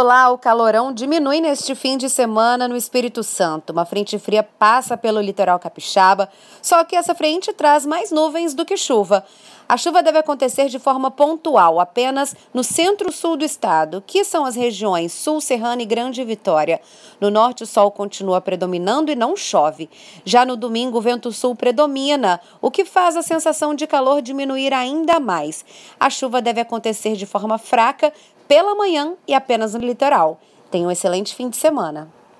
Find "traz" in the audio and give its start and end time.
7.52-7.84